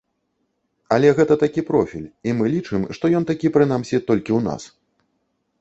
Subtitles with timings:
[0.95, 4.63] Але гэта такі профіль, і мы лічым, што ён такі, прынамсі, толькі ў нас.